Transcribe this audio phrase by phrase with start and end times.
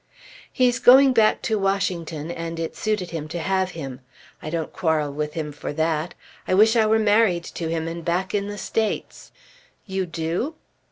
[0.51, 3.99] "He's going back to Washington and it suited him to have him.
[4.41, 6.15] I don't quarrel with him for that.
[6.47, 9.31] I wish I were married to him and back in the States."
[9.85, 10.55] "You do?"